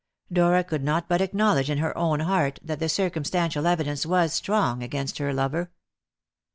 Dora 0.33 0.63
could 0.63 0.83
not 0.83 1.07
but 1.07 1.21
acknowledge 1.21 1.69
in 1.69 1.77
her 1.77 1.95
own 1.95 2.21
heart 2.21 2.57
that 2.63 2.79
the 2.79 2.89
circumstantial 2.89 3.67
evidence 3.67 4.03
was 4.03 4.33
strong 4.33 4.81
against 4.81 5.19
her 5.19 5.31
lover. 5.31 5.69